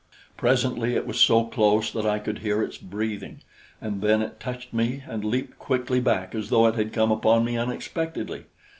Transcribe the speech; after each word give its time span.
Presently 0.35 0.95
it 0.95 1.05
was 1.05 1.19
so 1.21 1.43
close 1.43 1.91
that 1.91 2.07
I 2.07 2.17
could 2.17 2.39
hear 2.39 2.63
its 2.63 2.75
breathing, 2.79 3.43
and 3.79 4.01
then 4.01 4.23
it 4.23 4.39
touched 4.39 4.73
me 4.73 5.03
and 5.07 5.23
leaped 5.23 5.59
quickly 5.59 5.99
back 5.99 6.33
as 6.33 6.49
though 6.49 6.65
it 6.65 6.73
had 6.73 6.91
come 6.91 7.11
upon 7.11 7.45
me 7.45 7.55
unexpectedly. 7.55 8.45